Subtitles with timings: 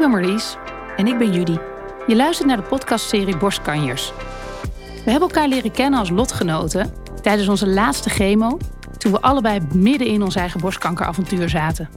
[0.00, 0.56] ben Marlies.
[0.96, 1.56] En ik ben Judy.
[2.06, 4.12] Je luistert naar de podcastserie Borstkanjers.
[5.04, 6.92] We hebben elkaar leren kennen als lotgenoten
[7.22, 8.58] tijdens onze laatste chemo,
[8.98, 11.88] toen we allebei midden in ons eigen borstkankeravontuur zaten.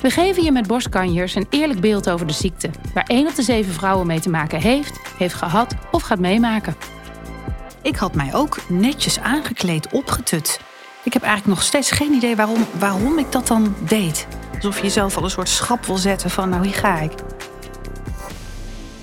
[0.00, 3.42] We geven je met borstkanjers een eerlijk beeld over de ziekte, waar één op de
[3.42, 6.76] zeven vrouwen mee te maken heeft, heeft gehad of gaat meemaken.
[7.82, 10.60] Ik had mij ook netjes aangekleed, opgetut.
[11.04, 14.26] Ik heb eigenlijk nog steeds geen idee waarom, waarom ik dat dan deed.
[14.58, 17.12] Alsof je jezelf al een soort schap wil zetten van nou hier ga ik.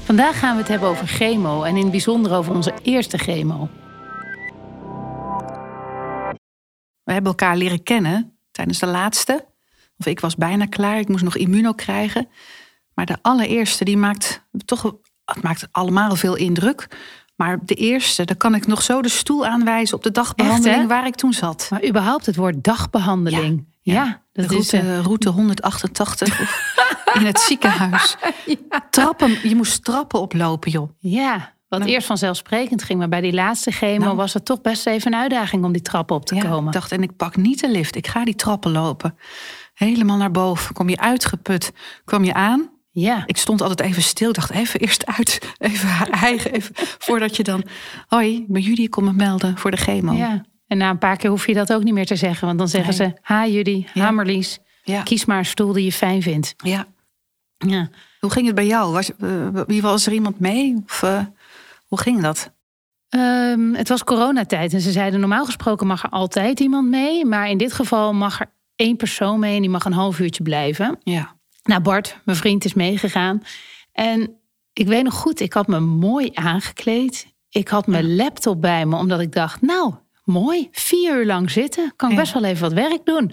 [0.03, 3.69] Vandaag gaan we het hebben over chemo en in het bijzonder over onze eerste chemo.
[7.03, 9.45] We hebben elkaar leren kennen tijdens de laatste.
[9.97, 12.27] Of ik was bijna klaar, ik moest nog immuno krijgen.
[12.93, 16.87] Maar de allereerste, die maakt toch het maakt allemaal veel indruk.
[17.35, 20.87] Maar de eerste, daar kan ik nog zo de stoel aanwijzen op de dagbehandeling Echt,
[20.87, 21.67] waar ik toen zat.
[21.69, 23.65] Maar überhaupt het woord dagbehandeling.
[23.67, 26.39] Ja, de dat is route, eh, route 188
[27.19, 28.15] in het ziekenhuis.
[28.89, 30.89] Trappen, je moest trappen oplopen, joh.
[30.99, 31.91] Ja, wat Nou.
[31.91, 34.15] eerst vanzelfsprekend ging, maar bij die laatste chemo Nou.
[34.15, 36.65] was het toch best even een uitdaging om die trap op te Ja, komen.
[36.67, 37.95] ik dacht, en ik pak niet de lift.
[37.95, 39.17] Ik ga die trappen lopen.
[39.73, 40.73] Helemaal naar boven.
[40.73, 41.71] Kom je uitgeput.
[42.05, 42.69] Kwam je aan.
[42.91, 44.33] Ja, Ik stond altijd even stil.
[44.33, 45.53] Dacht, even eerst uit.
[45.57, 46.51] Even eigen.
[46.53, 47.63] Even, voordat je dan...
[48.07, 48.81] Hoi, ik ben Judy.
[48.81, 50.13] Ik kom me melden voor de chemo.
[50.13, 50.43] ja.
[50.75, 52.67] En na een paar keer hoef je dat ook niet meer te zeggen, want dan
[52.67, 53.09] zeggen Nee.
[53.09, 54.03] ze: Ha, Judy, Ja.
[54.03, 55.01] ha, Marlies, Ja.
[55.03, 56.53] kies maar een stoel die je fijn vindt.
[56.57, 56.87] ja.
[57.57, 57.89] Ja.
[58.19, 58.91] Hoe ging het bij jou?
[58.93, 59.11] Was,
[59.67, 60.75] wie was er iemand mee?
[60.85, 61.19] Of eh,
[61.87, 62.51] hoe ging dat?
[63.09, 67.49] Ehm, het was coronatijd en ze zeiden: normaal gesproken mag er altijd iemand mee, maar
[67.49, 70.99] in dit geval mag er één persoon mee en die mag een half uurtje blijven.
[71.03, 71.35] Ja.
[71.63, 73.43] Nou, Bart, mijn vriend, is meegegaan.
[73.91, 74.31] En
[74.73, 77.27] ik weet nog goed, ik had me mooi aangekleed.
[77.49, 79.93] Ik had mijn laptop bij me, omdat ik dacht, nou,
[80.25, 81.93] mooi, vier uur lang zitten.
[81.95, 82.21] Kan ik Ja.
[82.21, 83.31] best wel even wat werk doen.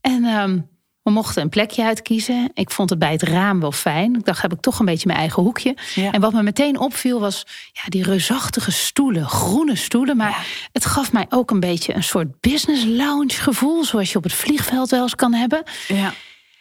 [0.00, 0.58] En ehm,
[1.02, 2.50] we mochten een plekje uitkiezen.
[2.54, 4.14] Ik vond het bij het raam wel fijn.
[4.14, 5.76] Ik dacht, heb ik toch een beetje mijn eigen hoekje.
[5.94, 6.10] Ja.
[6.12, 10.16] En wat me meteen opviel was ja, die reusachtige stoelen, groene stoelen.
[10.16, 13.84] Maar het gaf mij ook een beetje een soort business lounge gevoel.
[13.84, 15.62] Zoals je op het vliegveld wel eens kan hebben.
[15.88, 16.12] Ja.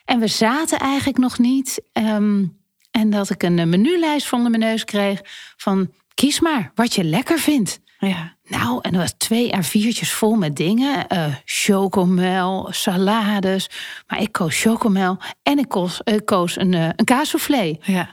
[0.05, 1.81] En we zaten eigenlijk nog niet.
[1.93, 2.43] ehm,
[2.91, 5.19] en dat ik een menulijst van de neus kreeg
[5.57, 7.79] van kies maar wat je lekker vindt.
[7.99, 8.35] Ja.
[8.43, 11.07] Nou, en er was twee A4'tjes vol met dingen.
[11.07, 13.69] eh chocomel, salades.
[14.07, 17.77] Maar ik koos chocomel en ik koos, eh, koos een, eh een kaassoufflé.
[17.81, 18.09] Ja.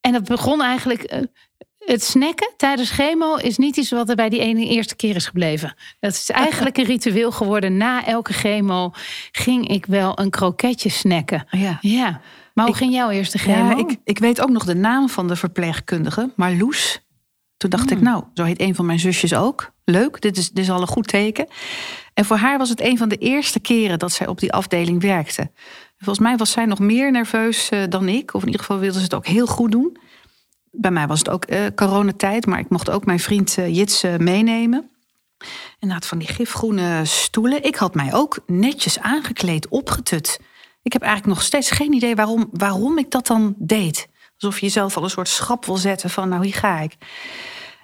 [0.00, 1.26] En dat begon eigenlijk...
[1.78, 5.26] het snacken tijdens chemo is niet iets wat er bij die ene eerste keer is
[5.26, 5.74] gebleven.
[6.00, 7.76] Dat is eigenlijk een ritueel geworden.
[7.76, 8.90] Na elke chemo
[9.32, 11.46] ging ik wel een kroketje snacken.
[11.50, 11.78] Ja.
[11.80, 12.20] Ja,
[12.54, 13.68] maar hoe Ik- ging jouw eerste chemo?
[13.68, 17.00] Ja, ik, ik weet ook nog de naam van de verpleegkundige, Marloes.
[17.62, 17.98] Toen dacht Hmm.
[17.98, 19.72] ik, nou, zo heet een van mijn zusjes ook.
[19.84, 21.46] Leuk, dit is, dit is al een goed teken.
[22.14, 25.02] En voor haar was het een van de eerste keren dat zij op die afdeling
[25.02, 25.50] werkte.
[25.98, 28.34] Volgens mij was zij nog meer nerveus eh, dan ik.
[28.34, 29.96] Of in ieder geval wilde ze het ook heel goed doen.
[30.70, 34.04] Bij mij was het ook eh, coronatijd, maar ik mocht ook mijn vriend eh, Jits
[34.18, 34.90] meenemen.
[35.78, 37.64] En had van die gifgroene stoelen.
[37.64, 40.40] Ik had mij ook netjes aangekleed, opgetut.
[40.82, 44.08] Ik heb eigenlijk nog steeds geen idee waarom, waarom ik dat dan deed.
[44.42, 46.96] Alsof je jezelf al een soort schap wil zetten van nou hier ga ik.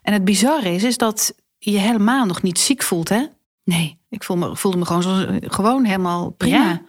[0.02, 3.26] En het bizarre is, is dat je helemaal nog niet ziek voelt hè.
[3.64, 3.98] Nee.
[4.10, 6.82] Ik voelde me, voelde me gewoon, gewoon helemaal prima.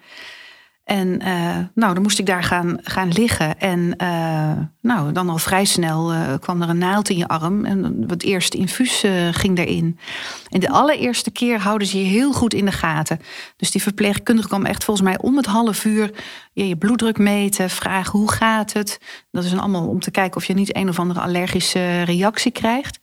[0.90, 3.60] En eh, nou, dan moest ik daar gaan, gaan liggen.
[3.60, 4.52] En eh,
[4.82, 7.66] nou, dan al vrij snel eh, kwam er een naald in je arm.
[7.66, 10.00] En het eerste infuus ging erin.
[10.50, 13.20] En de allereerste keer houden ze je heel goed in de gaten.
[13.58, 16.12] Dus die verpleegkundige kwam echt volgens mij om het half uur
[16.54, 19.00] je, je bloeddruk meten, vragen hoe gaat het.
[19.32, 22.52] Dat is dan allemaal om te kijken of je niet een of andere allergische reactie
[22.52, 23.00] krijgt.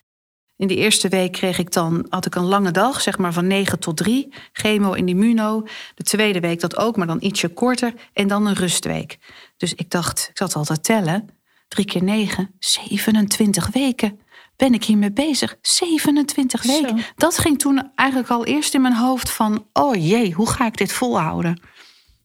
[0.56, 3.47] In de eerste week kreeg ik dan, had ik een lange dag, zeg maar van
[3.47, 4.33] 9 tot 3.
[4.53, 5.67] Chemo en immuno.
[5.94, 7.94] De tweede week dat ook, maar dan ietsje korter.
[8.12, 9.19] En dan een rustweek.
[9.56, 11.28] Dus ik dacht, ik zat al te tellen.
[11.69, 14.21] 3 keer 9, 27 weken.
[14.56, 15.56] Ben ik hiermee bezig?
[15.62, 16.72] 27 Zo.
[16.72, 17.05] weken.
[17.16, 19.66] Dat ging toen eigenlijk al eerst in mijn hoofd van...
[19.72, 21.61] oh jee, hoe ga ik dit volhouden?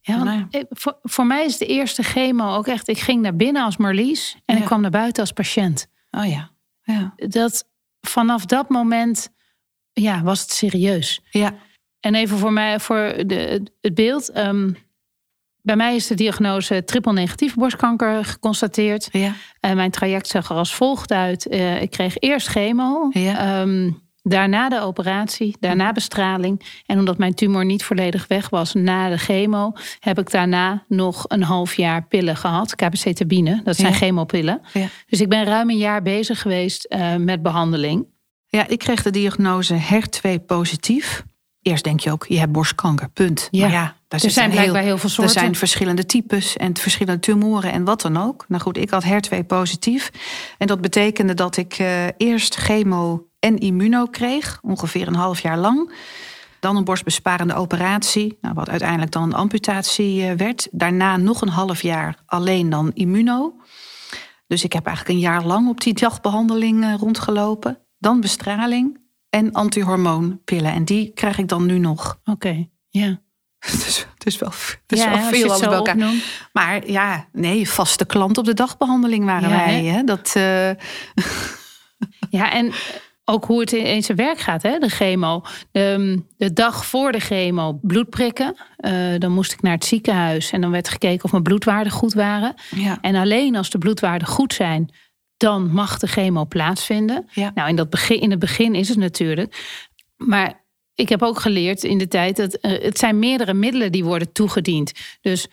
[0.02, 0.64] Ja, Nou ja.
[0.70, 2.88] voor, voor mij is de eerste chemo ook echt...
[2.88, 5.88] Ik ging naar binnen als Marlies en ik kwam naar buiten als patiënt.
[6.12, 6.52] Oh ja,
[6.84, 7.68] ja, Dat,
[8.02, 9.30] vanaf dat moment
[9.94, 11.22] ja, was het serieus.
[11.32, 11.56] ja.
[12.00, 14.30] En even voor mij, voor de, het beeld.
[14.30, 14.72] ehm,
[15.62, 19.10] bij mij is de diagnose triple negatief borstkanker geconstateerd.
[19.12, 19.34] ja.
[19.60, 21.48] En mijn traject zag er als volgt uit.
[21.48, 23.62] Eh, ik kreeg eerst chemo, Ja.
[23.62, 23.92] ehm,
[24.24, 26.82] daarna de operatie, daarna bestraling.
[26.86, 31.26] En omdat mijn tumor niet volledig weg was na de chemo, heb ik daarna nog
[31.28, 32.76] een half jaar pillen gehad.
[32.76, 33.98] KBC-tabine, dat zijn Ja.
[33.98, 34.62] chemopillen.
[34.74, 34.88] Ja.
[35.08, 38.06] Dus ik ben ruim een jaar bezig geweest eh, met behandeling.
[38.48, 41.24] Ja, ik kreeg de diagnose HER2 positief.
[41.62, 43.48] Eerst denk je ook, je hebt borstkanker, punt.
[43.52, 43.62] Ja.
[43.62, 45.34] Maar ja, daar Er zijn heel- blijkbaar heel veel Er soorten.
[45.34, 48.46] zijn verschillende types en verschillende tumoren en wat dan ook.
[48.48, 50.12] Nou goed, ik had HER2 positief.
[50.58, 55.58] En dat betekende dat ik eh, eerst chemo en immuno kreeg, ongeveer een half jaar
[55.58, 55.94] lang.
[56.60, 60.68] Dan een borstbesparende operatie, nou, wat uiteindelijk dan een amputatie eh, werd.
[60.72, 63.54] Daarna nog een half jaar alleen dan immuno.
[64.48, 67.78] Dus ik heb eigenlijk een jaar lang op die dagbehandeling eh, rondgelopen.
[67.98, 69.00] Dan bestraling
[69.32, 70.72] en antihormoonpillen.
[70.74, 72.20] En die krijg ik dan nu nog.
[72.26, 73.22] Oké, ja.
[73.84, 74.50] Dus is wel,
[74.88, 75.94] is ja, wel als je veel het alles zo bij elkaar.
[75.96, 76.24] opnoemt.
[76.54, 79.84] Maar ja, nee, vaste klant op de dagbehandeling waren Ja, wij.
[79.84, 80.04] hè?
[80.04, 80.70] Dat, eh,
[82.30, 82.72] Ja, en
[83.26, 84.78] ook hoe het in zijn werk gaat, hè?
[84.80, 85.42] de chemo.
[85.72, 88.56] De, de dag voor de chemo bloed prikken.
[88.78, 92.14] Eh, dan moest ik naar het ziekenhuis en dan werd gekeken of mijn bloedwaarden goed
[92.14, 92.54] waren.
[92.70, 92.98] ja.
[93.02, 94.94] En alleen als de bloedwaarden goed zijn,
[95.42, 97.30] dan mag de chemo plaatsvinden.
[97.32, 97.52] Ja.
[97.56, 99.80] Nou, in, dat begin, in het begin is het natuurlijk.
[100.18, 100.64] Maar
[100.96, 104.32] ik heb ook geleerd in de tijd dat eh, het zijn meerdere middelen die worden
[104.32, 104.92] toegediend.
[105.22, 105.48] Dus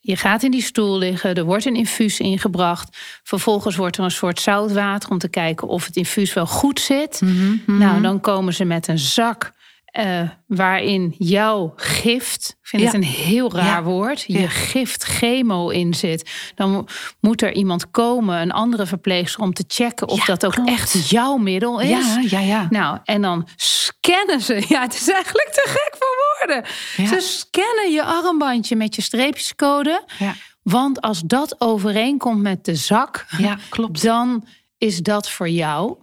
[0.00, 2.96] je gaat in die stoel liggen, er wordt een infuus ingebracht.
[3.22, 7.20] Vervolgens wordt er een soort zoutwater om te kijken of het infuus wel goed zit.
[7.20, 9.52] Mhm, Nou, dan komen ze met een zak
[9.92, 12.98] eh, waarin jouw gift, ik vind het Ja.
[12.98, 13.82] een heel raar Ja.
[13.82, 14.48] woord, je Ja.
[14.48, 16.30] gift chemo in zit.
[16.54, 16.84] Dan mo-
[17.20, 20.68] moet er iemand komen, een andere verpleegster, om te checken of dat ook klopt.
[20.70, 21.88] echt jouw middel is.
[22.14, 22.66] ja, ja, ja.
[22.70, 24.64] Nou, en dan scannen ze.
[24.68, 26.70] Ja, het is eigenlijk te gek voor woorden.
[27.08, 30.04] Ze scannen je armbandje met je streepjescode.
[30.18, 30.34] Ja.
[30.62, 34.02] Want als dat overeenkomt met de zak, Ja, klopt.
[34.02, 34.46] dan
[34.78, 35.96] is dat voor jou.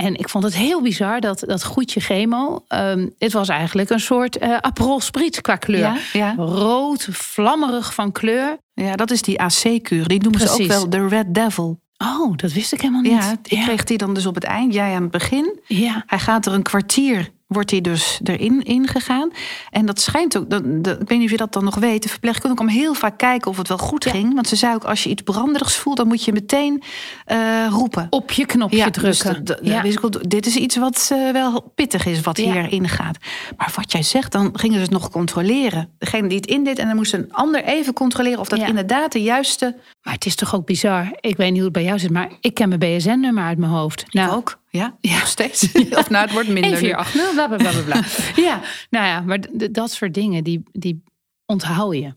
[0.00, 2.64] En ik vond het heel bizar dat dat goedje chemo.
[2.68, 5.80] ehm, het was eigenlijk een soort eh Aperol Spritz qua kleur.
[5.80, 6.34] Ja, ja.
[6.36, 8.56] Rood, vlammerig van kleur.
[8.74, 10.08] ja, dat is die AC-kuur.
[10.08, 11.80] Die noemen ze ook wel de Red Devil.
[11.98, 13.12] Oh, dat wist ik helemaal niet.
[13.12, 14.74] Ja, ik kreeg die dan dus op het eind.
[14.74, 15.58] Jij aan het begin.
[15.66, 16.02] ja.
[16.06, 19.30] Hij gaat er een kwartier, wordt hij dus erin ingegaan.
[19.70, 22.02] En dat schijnt ook, dat, dat- ik weet niet of je dat dan nog weet...
[22.02, 24.34] de verpleegkundige kwam heel vaak kijken of het wel goed ging.
[24.34, 25.96] Want ze zei ook, als je iets branderigs voelt...
[25.96, 26.82] dan moet je meteen
[27.24, 27.38] eh,
[27.70, 28.06] roepen.
[28.10, 29.44] op je knopje dus drukken.
[29.44, 29.82] dat- ja.
[30.28, 32.52] dit is iets wat eh, wel pittig is, wat Ja.
[32.52, 33.16] hierin gaat.
[33.56, 35.88] Maar wat jij zegt, dan gingen ze het nog controleren.
[35.98, 38.38] Degene die het indeed, en dan moest een ander even controleren...
[38.40, 38.66] of dat Ja.
[38.66, 39.76] inderdaad de juiste...
[40.02, 41.16] Maar het is toch ook bizar.
[41.20, 43.72] Ik weet niet hoe het bij jou zit, maar ik ken mijn BSN-nummer uit mijn
[43.72, 44.04] hoofd.
[44.12, 45.72] Nou, ook, ja, nog steeds.
[45.90, 46.80] Of nou, het wordt minder.
[46.80, 47.82] 1480, bla bla bla bla.
[47.82, 48.02] bla.
[48.48, 48.60] ja,
[48.90, 49.38] nou ja, maar
[49.70, 51.02] dat soort dingen, die, die
[51.46, 52.14] onthoud je.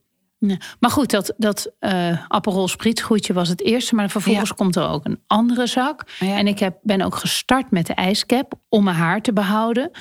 [0.47, 0.57] Ja.
[0.79, 3.95] Maar goed, dat, dat eh Aperol Spritzgoedje was het eerste.
[3.95, 4.55] Maar vervolgens Ja.
[4.55, 6.03] komt er ook een andere zak.
[6.19, 6.37] Ja.
[6.37, 9.91] En ik heb, ben ook gestart met de ijscap om mijn haar te behouden.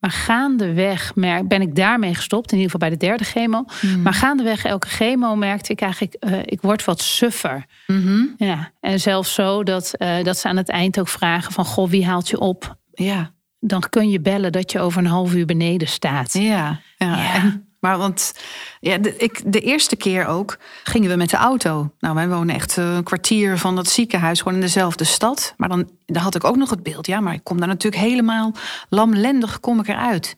[0.00, 2.52] Maar gaandeweg merk, ben ik daarmee gestopt.
[2.52, 3.64] In ieder geval bij de derde chemo.
[3.80, 4.02] Hmm.
[4.02, 6.14] Maar gaandeweg elke chemo merkte ik eigenlijk...
[6.14, 7.64] eh, ik word wat suffer.
[7.86, 8.22] Mhm.
[8.36, 11.64] Ja, en zelfs zo dat, eh, dat ze aan het eind ook vragen van...
[11.64, 12.78] goh, wie haalt je op?
[12.92, 13.30] ja.
[13.62, 16.32] Dan kun je bellen dat je over een half uur beneden staat.
[16.32, 17.16] Ja, ja.
[17.16, 17.34] Ja.
[17.34, 18.32] En, maar want
[18.80, 21.90] ja, de, ik, de eerste keer ook gingen we met de auto.
[21.98, 25.54] Nou, wij wonen echt eh, een kwartier van dat ziekenhuis, gewoon in dezelfde stad.
[25.56, 28.02] Maar dan, dan had ik ook nog het beeld, ja, maar ik kom daar natuurlijk
[28.02, 28.52] helemaal
[28.88, 30.36] lamlendig kom ik eruit.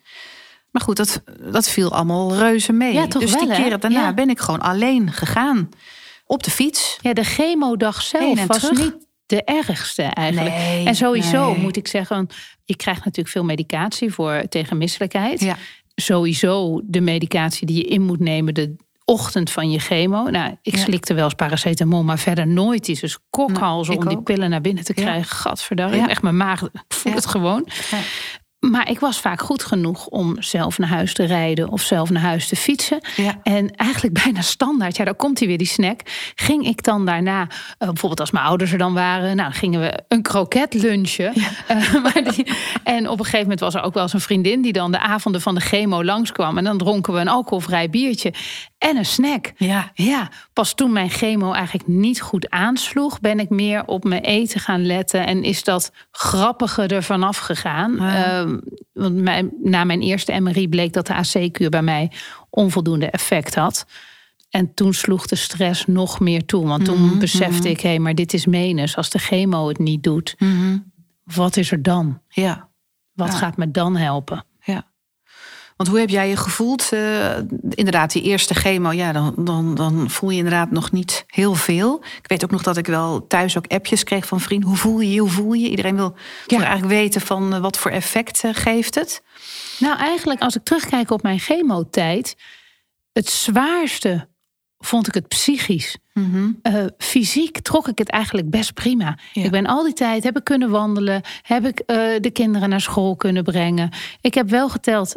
[0.71, 1.23] Maar goed, dat,
[1.53, 2.93] dat viel allemaal reuze mee.
[2.93, 4.15] Ja, toch dus wel, die keren daarna Ja.
[4.15, 5.69] ben ik gewoon alleen gegaan.
[6.27, 6.99] Op de fiets.
[7.01, 8.79] Ja, de chemodag zelf was terug.
[8.79, 8.95] niet
[9.27, 10.57] de ergste eigenlijk.
[10.57, 11.61] Nee, en sowieso nee.
[11.61, 12.29] moet ik zeggen...
[12.65, 15.41] je krijgt natuurlijk veel medicatie voor tegen misselijkheid.
[15.41, 15.57] Ja.
[15.95, 18.55] Sowieso de medicatie die je in moet nemen...
[18.55, 20.29] de ochtend van je chemo.
[20.31, 20.83] Nou, ik Ja.
[20.83, 23.01] slikte wel eens paracetamol, maar verder nooit iets.
[23.01, 25.03] Dus kokhals Nou, om die pillen naar binnen te Ja.
[25.03, 25.57] krijgen.
[25.97, 26.09] Ja.
[26.09, 27.19] echt mijn maag, ik voel Ja.
[27.19, 27.69] het gewoon.
[28.71, 32.23] Maar ik was vaak goed genoeg om zelf naar huis te rijden of zelf naar
[32.23, 33.01] huis te fietsen.
[33.17, 33.41] Ja.
[33.43, 36.01] En eigenlijk bijna standaard, ja, daar komt hij weer, die snack.
[36.35, 37.49] Ging ik dan daarna, eh,
[37.89, 41.33] bijvoorbeeld als mijn ouders er dan waren, nou, gingen we een kroket lunchen.
[41.67, 42.47] Eh, maar die,
[42.85, 44.99] en op een gegeven moment was er ook wel eens een vriendin die dan de
[44.99, 46.59] avonden van de chemo langskwam.
[46.59, 48.33] En dan dronken we een alcoholvrij biertje
[48.83, 49.53] en een snack.
[49.57, 49.91] Ja.
[49.95, 54.61] Ja, pas toen mijn chemo eigenlijk niet goed aansloeg, ben ik meer op mijn eten
[54.61, 55.27] gaan letten.
[55.27, 57.97] En is dat grappige er vanaf gegaan.
[57.97, 58.25] Ja.
[58.25, 58.59] Ehm,
[58.93, 62.11] want mijn, na mijn eerste MRI bleek dat de AC-kuur bij mij
[62.51, 63.87] onvoldoende effect had.
[64.51, 66.67] En toen sloeg de stress nog meer toe.
[66.67, 68.97] Want toen Mhm, besefte ik, hé, maar dit is menens.
[68.97, 70.79] Als de chemo het niet doet, Mhm.
[71.25, 72.21] wat is er dan?
[72.29, 72.69] Ja.
[73.13, 73.35] Wat Ja.
[73.39, 74.45] gaat me dan helpen?
[75.83, 76.89] Want hoe heb jij je gevoeld?
[76.93, 77.37] Eh,
[77.71, 82.05] inderdaad, die eerste chemo, ja, dan, dan, dan voel je inderdaad nog niet heel veel.
[82.23, 84.69] Ik weet ook nog dat ik wel thuis ook appjes kreeg van vrienden.
[84.69, 85.21] Hoe voel je je?
[85.21, 85.71] Hoe voel je?
[85.71, 86.15] Iedereen wil
[86.47, 86.57] Ja.
[86.59, 89.23] eigenlijk weten van eh, wat voor effect eh, geeft het.
[89.79, 92.37] Nou, eigenlijk als ik terugkijk op mijn chemotijd,
[93.13, 94.29] het zwaarste
[94.79, 95.97] vond ik het psychisch.
[96.63, 99.19] Eh, fysiek trok ik het eigenlijk best prima.
[99.33, 99.45] Ja.
[99.45, 101.83] Ik ben al die tijd heb ik kunnen wandelen, heb ik
[102.23, 103.91] de kinderen naar school kunnen brengen.
[104.21, 105.17] Ik heb wel geteld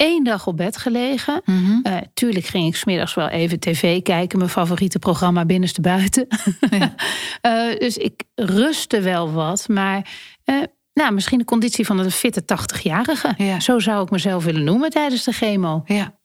[0.00, 1.42] één dag op bed gelegen.
[1.44, 1.78] Mhm.
[1.82, 4.38] Eh, tuurlijk ging ik smiddags wel even tv kijken.
[4.38, 6.26] Mijn favoriete programma Binnenste Buiten.
[6.70, 6.94] Ja.
[7.40, 9.68] Eh, dus ik rustte wel wat.
[9.68, 10.08] Maar
[10.44, 10.56] eh,
[10.92, 13.34] nou, misschien de conditie van een fitte 80-jarige.
[13.36, 13.60] Ja.
[13.60, 15.82] Zo zou ik mezelf willen noemen tijdens de chemo.
[15.86, 16.18] ja.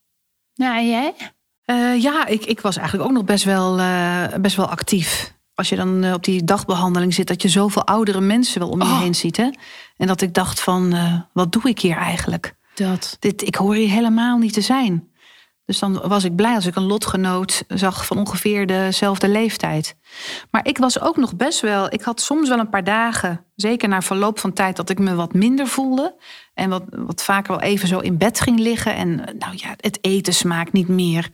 [0.55, 1.13] Nou, en jij?
[1.99, 3.79] Ja, ik, ik was eigenlijk ook nog best wel,
[4.41, 5.33] best wel actief.
[5.53, 8.87] Als je dan op die dagbehandeling zit, dat je zoveel oudere mensen wel om je
[8.87, 8.99] Oh.
[8.99, 9.37] heen ziet.
[9.37, 9.49] Hè?
[9.97, 10.95] En dat ik dacht van,
[11.33, 12.55] wat doe ik hier eigenlijk?
[12.75, 13.17] Dat.
[13.19, 15.13] Dit, ik hoor hier helemaal niet te zijn.
[15.65, 19.95] Dus dan was ik blij als ik een lotgenoot zag van ongeveer dezelfde leeftijd.
[20.51, 21.93] Maar ik was ook nog best wel.
[21.93, 25.15] Ik had soms wel een paar dagen, zeker na verloop van tijd, dat ik me
[25.15, 26.15] wat minder voelde.
[26.53, 28.95] En wat, wat vaker wel even zo in bed ging liggen.
[28.95, 31.29] En nou ja, het eten smaakt niet meer.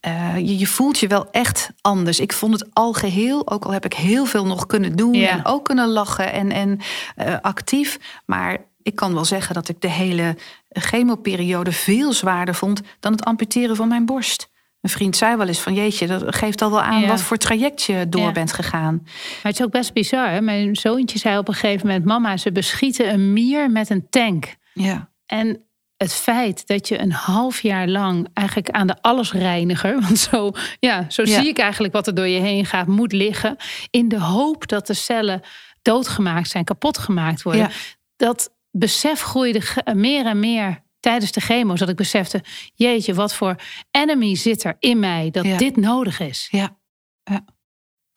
[0.00, 2.20] Eh, je, je voelt je wel echt anders.
[2.20, 5.14] Ik vond het al geheel, ook al heb ik heel veel nog kunnen doen.
[5.14, 5.28] Ja.
[5.28, 6.80] En ook kunnen lachen en, en
[7.16, 7.98] eh, actief.
[8.26, 10.36] Maar ik kan wel zeggen dat ik de hele
[10.80, 14.48] chemoperiode veel zwaarder vond dan het amputeren van mijn borst.
[14.80, 17.06] Een vriend zei wel eens van jeetje, dat geeft al wel aan Ja.
[17.08, 18.32] wat voor traject je door Ja.
[18.32, 19.00] bent gegaan.
[19.04, 20.30] Maar het is ook best bizar.
[20.30, 20.40] Hè?
[20.40, 24.54] Mijn zoontje zei op een gegeven moment: Mama, ze beschieten een mier met een tank.
[24.72, 25.60] Ja, En
[25.96, 31.04] het feit dat je een half jaar lang eigenlijk aan de allesreiniger, want zo, ja,
[31.08, 31.40] zo Ja.
[31.40, 33.56] zie ik eigenlijk wat er door je heen gaat, moet liggen.
[33.90, 35.40] In de hoop dat de cellen
[35.82, 37.70] doodgemaakt zijn, kapot gemaakt worden.
[38.16, 39.60] Dat besef groeide
[39.94, 41.78] meer en meer tijdens de chemo's.
[41.78, 42.42] Dat ik besefte,
[42.74, 43.56] jeetje, wat voor
[43.90, 45.56] enemy zit er in mij dat Ja.
[45.56, 46.48] dit nodig is.
[46.50, 46.76] ja,
[47.24, 47.44] ja.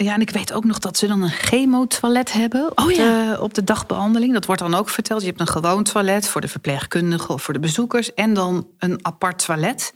[0.04, 3.32] Ja, en ik weet ook nog dat ze dan een chemotoilet hebben op, Oh ja.
[3.34, 4.34] de, op de dagbehandeling.
[4.34, 5.22] Dat wordt dan ook verteld.
[5.22, 8.14] Je hebt een gewoon toilet voor de verpleegkundigen of voor de bezoekers.
[8.14, 9.94] En dan een apart toilet.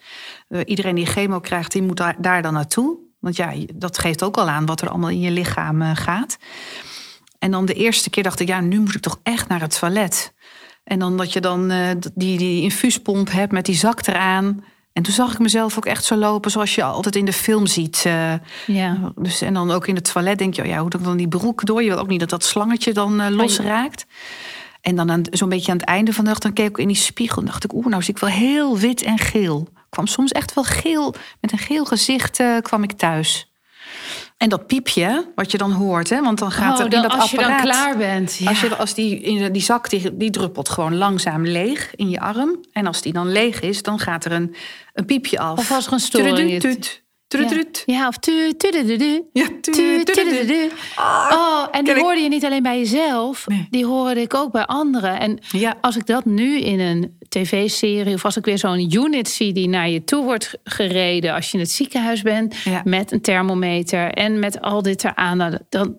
[0.48, 2.98] Eh, iedereen die chemo krijgt, die moet daar, daar dan naartoe.
[3.20, 6.38] Want ja, dat geeft ook al aan wat er allemaal in je lichaam eh, gaat.
[7.40, 9.80] En dan de eerste keer dacht ik, ja, nu moet ik toch echt naar het
[9.80, 10.34] toilet.
[10.84, 14.64] En dan dat je dan eh, die, die infuuspomp hebt met die zak eraan.
[14.94, 17.68] En toen zag ik mezelf ook echt zo lopen zoals je altijd in de film
[17.68, 18.04] ziet.
[18.06, 18.34] eh,
[18.68, 19.12] Ja.
[19.16, 21.18] dus, en dan ook in het toilet denk je, oh ja, hoe doe ik dan
[21.18, 21.84] die broek door?
[21.84, 24.06] Je wil ook niet dat dat slangetje dan eh, losraakt.
[24.82, 26.88] En dan aan- zo'n beetje aan het einde van de dag, dan keek ik in
[26.88, 29.68] die spiegel en dacht ik, oeh, nou zie ik wel heel wit en geel.
[29.76, 33.53] Ik kwam soms echt wel geel, met een geel gezicht kwam ik thuis.
[34.44, 37.12] En dat piepje, wat je dan hoort, hè, want dan gaat Oh, er in dat
[37.12, 37.62] als je dan apparaat...
[37.62, 38.36] klaar bent.
[38.38, 38.50] Ja.
[38.50, 42.20] Als, je, als die, in die zak, die, die druppelt gewoon langzaam leeg in je
[42.20, 42.60] arm.
[42.72, 44.56] En als die dan leeg is, dan gaat er een,
[44.94, 45.58] een piepje af.
[45.58, 46.82] Of als er een storing
[47.38, 47.84] trudut.
[47.86, 49.24] Ja, of tu, tu, du, du, du.
[49.34, 50.70] Ja, Tu, tu, tu, du, du, du.
[51.32, 53.68] Oh, en die hoorde je niet alleen bij jezelf, Nee.
[53.70, 55.20] die hoorde ik ook bij anderen.
[55.20, 55.76] En Ja.
[55.82, 59.68] als ik dat nu in een tv-serie of als ik weer zo'n unit zie die
[59.70, 62.82] naar je toe wordt gereden als je in het ziekenhuis bent Ja.
[62.84, 65.38] met een thermometer en met al dit eraan,
[65.70, 65.98] dan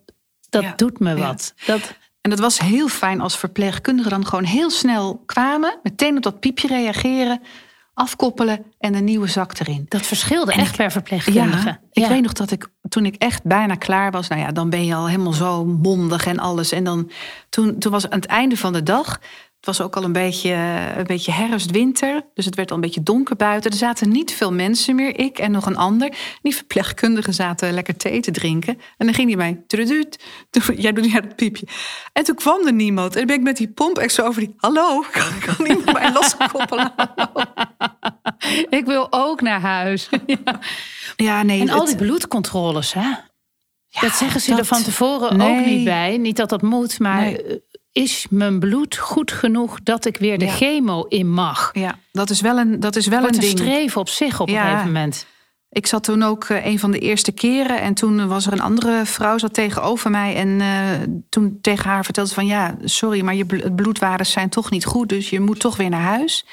[0.51, 0.73] dat Ja.
[0.77, 1.27] doet me Ja.
[1.27, 1.55] wat.
[1.67, 6.23] Dat, En dat was heel fijn als verpleegkundigen dan gewoon heel snel kwamen, meteen op
[6.23, 7.41] dat piepje reageren,
[7.95, 9.87] afkoppelen en een nieuwe zak erin.
[9.89, 11.67] dat verschilde En echt ik- per verpleegkundige.
[11.67, 14.71] Ja, ik weet nog dat ik toen ik echt bijna klaar was, nou ja, dan
[14.71, 16.73] ben je al helemaal zo mondig en alles.
[16.73, 17.11] En dan
[17.49, 19.21] toen, toen was aan het einde van de dag.
[19.65, 20.53] Het was ook al een beetje,
[20.97, 22.23] een beetje herfst, winter.
[22.35, 23.71] Dus het werd al een beetje donker buiten.
[23.71, 25.19] Er zaten niet veel mensen meer.
[25.19, 26.15] Ik en nog een ander.
[26.43, 28.79] Die verpleegkundigen zaten lekker thee te drinken.
[28.97, 29.63] En dan ging die mij...
[29.67, 31.67] toen- Jij doet ja dat piepje.
[32.13, 33.13] En toen kwam er niemand.
[33.13, 34.55] En dan ben ik met die pomp echt zo over die...
[34.57, 36.93] Hallo, kan, kan iemand mij loskoppelen?
[38.71, 40.09] Ik wil ook naar huis.
[41.17, 41.61] Ja, nee.
[41.61, 43.11] En al die bloedcontroles, hè?
[44.01, 46.17] dat zeggen ze dat- er van tevoren ook niet bij.
[46.17, 47.63] Niet dat dat moet, maar Nee.
[47.95, 50.51] Is mijn bloed goed genoeg dat ik weer de Ja.
[50.53, 51.71] chemo in mag?
[51.73, 53.59] Ja, dat is wel een, dat is wel Wordt een een ding.
[53.61, 55.27] streven op zich op een gegeven moment.
[55.71, 58.61] Ik zat toen ook eh, een van de eerste keren en toen was er een
[58.61, 60.69] andere vrouw zat tegenover mij en eh,
[61.29, 64.85] toen tegen haar vertelde ze van ja, sorry, maar je bl- bloedwaardes zijn toch niet
[64.85, 66.47] goed, dus je moet toch weer naar huis.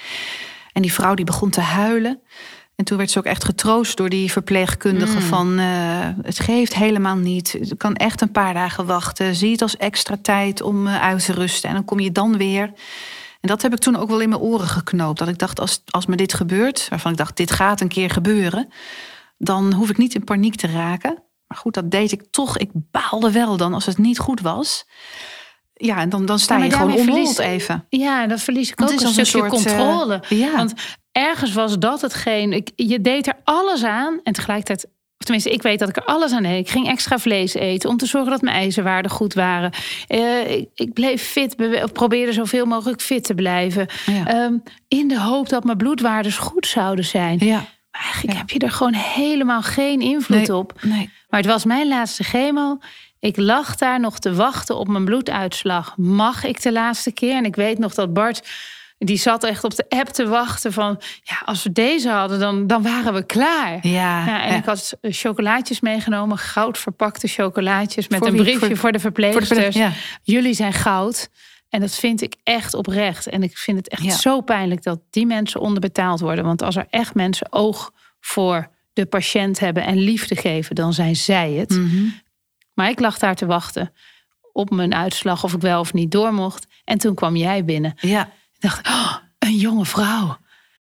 [0.74, 2.20] En die vrouw die begon te huilen.
[2.82, 5.22] En toen werd ze ook echt getroost door die verpleegkundige Mm.
[5.22, 5.66] van eh,
[6.22, 7.58] het geeft helemaal niet.
[7.62, 9.36] Je kan echt een paar dagen wachten.
[9.36, 12.38] Zie het als extra tijd om eh, uit te rusten en dan kom je dan
[12.38, 12.64] weer.
[13.42, 15.20] En dat heb ik toen ook wel in mijn oren geknoopt.
[15.20, 18.10] Dat ik dacht, als, als me dit gebeurt, waarvan ik dacht, dit gaat een keer
[18.10, 18.68] gebeuren,
[19.38, 21.24] dan hoef ik niet in paniek te raken.
[21.48, 22.58] Maar goed, dat deed ik toch.
[22.58, 24.86] Ik baalde wel dan als het niet goed was.
[25.74, 27.86] Ja, en dan, dan sta Ja, je gewoon onrold even.
[27.90, 30.24] Ja, dan verlies ik ook een stukje een soort, eh, controle.
[30.30, 30.56] ja.
[30.56, 30.74] Want
[31.12, 32.54] ergens was dat hetgeen.
[32.54, 34.86] Ik, je deed er alles aan en tegelijkertijd.
[34.86, 36.60] Of tenminste, ik weet dat ik er alles aan deed.
[36.60, 39.72] Ik ging extra vlees eten om te zorgen dat mijn ijzerwaarden goed waren.
[40.08, 41.56] Eh, ik, ik bleef fit,
[41.94, 43.88] probeerde zoveel mogelijk fit te blijven.
[44.06, 44.26] Ja.
[44.28, 44.54] Ehm,
[44.88, 47.38] in de hoop dat mijn bloedwaardes goed zouden zijn.
[47.40, 48.40] Ja, Maar eigenlijk Ja.
[48.40, 50.56] heb je er gewoon helemaal geen invloed Nee.
[50.56, 50.74] op.
[50.82, 51.10] nee.
[51.30, 52.78] Maar het was mijn laatste chemo.
[53.20, 55.98] Ik lag daar nog te wachten op mijn bloeduitslag.
[55.98, 57.36] Mag ik de laatste keer?
[57.36, 58.48] En ik weet nog dat Bart
[59.06, 61.02] Die zat echt op de app te wachten van...
[61.24, 63.88] ja, als we deze hadden, dan, dan waren we klaar.
[63.88, 64.58] Ja, Ja, en ja.
[64.58, 68.08] ik had chocolaatjes meegenomen, goud verpakte chocolaatjes...
[68.08, 68.42] met Voor een wie?
[68.44, 69.76] briefje voor, Voor- de Voor de verpleegsters.
[69.76, 69.92] ja.
[70.24, 71.30] Jullie zijn goud.
[71.70, 73.28] En dat vind ik echt oprecht.
[73.28, 76.46] En ik vind het echt zo pijnlijk dat die mensen onderbetaald worden.
[76.46, 81.16] Want als er echt mensen oog voor de patiënt hebben en liefde geven, dan zijn
[81.16, 81.70] zij het.
[81.70, 82.04] Mhm.
[82.74, 83.94] Maar ik lag daar te wachten
[84.52, 86.66] op mijn uitslag of ik wel of niet door mocht.
[86.84, 87.94] En toen kwam jij binnen.
[88.00, 88.30] ja.
[88.62, 90.38] Ik dacht, oh, een jonge vrouw.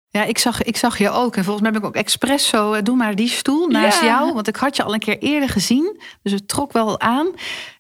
[0.09, 1.37] Ja, ik zag, ik zag je ook.
[1.37, 4.07] En volgens mij heb ik ook expres zo, eh, doe maar die stoel naast Ja.
[4.07, 4.33] jou.
[4.35, 6.01] Want ik had je al een keer eerder gezien.
[6.23, 7.27] Dus het trok wel aan.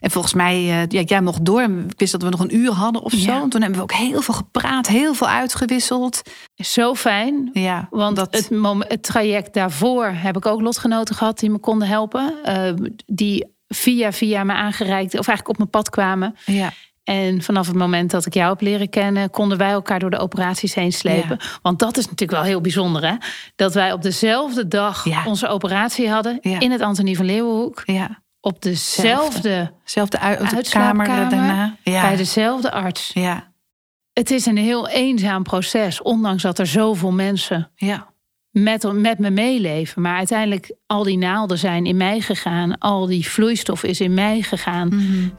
[0.00, 1.60] En volgens mij, eh, ja, jij mocht door.
[1.60, 3.32] En Ik wist dat we nog een uur hadden of zo.
[3.32, 3.40] Ja.
[3.42, 6.22] En toen hebben we ook heel veel gepraat, heel veel uitgewisseld.
[6.54, 7.50] Zo fijn.
[7.52, 11.58] Ja, Want dat, het, mom- het traject daarvoor heb ik ook lotgenoten gehad die me
[11.58, 12.34] konden helpen.
[12.44, 12.72] eh,
[13.06, 16.36] die via via me aangereikt, of eigenlijk op mijn pad kwamen.
[16.44, 16.72] ja,
[17.06, 20.18] En vanaf het moment dat ik jou heb leren kennen, konden wij elkaar door de
[20.18, 21.38] operaties heen slepen.
[21.62, 23.14] Want dat is natuurlijk wel heel bijzonder, hè?
[23.56, 25.22] Dat wij op dezelfde dag Ja.
[25.26, 26.60] onze operatie hadden Ja.
[26.60, 27.82] in het Antonie van Leeuwenhoek.
[27.84, 28.24] ja.
[28.40, 31.76] Op dezelfde Zelfde uit, de uitslaapkamer, kamer daarna.
[31.82, 33.10] Ja, bij dezelfde arts.
[33.14, 33.52] ja,
[34.12, 38.06] Het is een heel eenzaam proces, ondanks dat er zoveel mensen ja.
[38.50, 40.02] met, met me meeleven.
[40.02, 42.78] Maar uiteindelijk, al die naalden zijn in mij gegaan.
[42.78, 44.90] Al die vloeistof is in mij gegaan.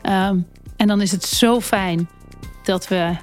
[0.02, 0.38] Ehm,
[0.78, 2.10] en dan is het zo fijn
[2.64, 3.16] dat we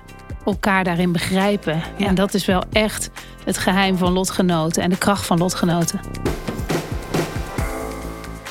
[0.45, 1.83] elkaar daarin begrijpen.
[1.97, 2.07] Ja.
[2.07, 3.11] En dat is wel echt
[3.45, 6.01] het geheim van lotgenoten en de kracht van lotgenoten.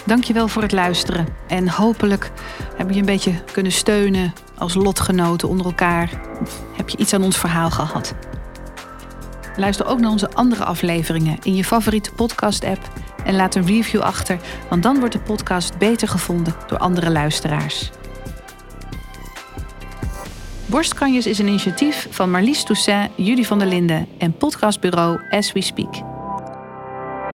[0.05, 1.27] Dankjewel voor het luisteren.
[1.47, 2.31] En hopelijk
[2.77, 6.09] we je een beetje kunnen steunen als lotgenoten onder elkaar.
[6.41, 8.13] Of heb je iets aan ons verhaal gehad?
[9.55, 12.91] Luister ook naar onze andere afleveringen in je favoriete podcast-app
[13.25, 17.91] en laat een review achter, want dan wordt de podcast beter gevonden door andere luisteraars.
[20.73, 25.61] Borstkanjes is een initiatief van Marlies Toussaint, Judy van der Linden en podcastbureau As We
[25.61, 26.12] Speak.